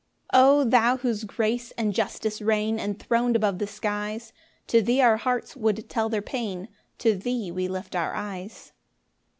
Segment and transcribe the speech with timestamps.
[0.33, 4.33] 1 O thou whose grace and justice reign Enthron'd above the skies,
[4.65, 8.71] To thee our hearts would tell their pain, To thee we lift our eyes.